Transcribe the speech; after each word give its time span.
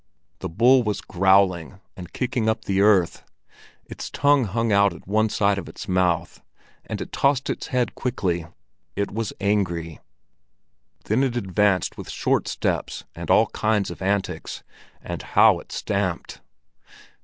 The 0.39 0.49
bull 0.49 0.81
was 0.81 0.99
growling 0.99 1.79
and 1.95 2.11
kicking 2.11 2.49
up 2.49 2.65
the 2.65 2.81
earth; 2.81 3.23
its 3.85 4.09
tongue 4.09 4.45
hung 4.45 4.71
out 4.71 4.93
at 4.95 5.07
one 5.07 5.29
side 5.29 5.59
of 5.59 5.69
its 5.69 5.87
mouth, 5.87 6.41
and 6.87 6.99
it 6.99 7.11
tossed 7.11 7.51
its 7.51 7.67
head 7.67 7.93
quickly; 7.93 8.47
it 8.95 9.11
was 9.11 9.31
angry. 9.39 9.99
Then 11.05 11.21
it 11.21 11.37
advanced 11.37 11.97
with 11.99 12.09
short 12.09 12.47
steps 12.47 13.03
and 13.13 13.29
all 13.29 13.45
kinds 13.51 13.91
of 13.91 14.01
antics; 14.01 14.63
and 15.03 15.21
how 15.21 15.59
it 15.59 15.71
stamped! 15.71 16.41